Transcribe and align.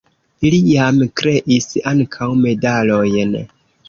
Li 0.51 0.59
jam 0.69 0.95
kreis 1.19 1.67
ankaŭ 1.91 2.31
medalojn. 2.47 3.37